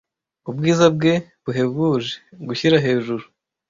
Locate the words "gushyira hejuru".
2.47-3.23